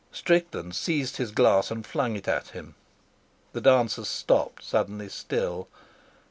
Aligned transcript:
Strickland 0.11 0.75
seized 0.75 1.17
his 1.17 1.29
glass 1.31 1.69
and 1.69 1.85
flung 1.85 2.15
it 2.15 2.27
at 2.27 2.47
him. 2.47 2.73
The 3.53 3.61
dancers 3.61 4.07
stopped 4.09 4.63
suddenly 4.63 5.09
still. 5.09 5.67